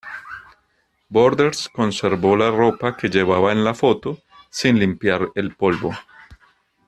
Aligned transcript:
Borders 1.11 1.69
conservó 1.69 2.35
la 2.35 2.49
ropa 2.49 2.97
que 2.97 3.07
llevaba 3.07 3.51
en 3.51 3.63
la 3.63 3.75
foto, 3.75 4.17
sin 4.49 4.79
limpiar 4.79 5.29
el 5.35 5.55
polvo. 5.55 5.93